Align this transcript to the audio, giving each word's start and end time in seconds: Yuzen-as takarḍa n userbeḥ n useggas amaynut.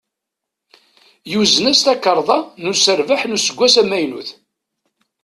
Yuzen-as 1.31 1.79
takarḍa 1.85 2.39
n 2.61 2.63
userbeḥ 2.71 3.21
n 3.25 3.35
useggas 3.35 3.75
amaynut. 3.81 4.29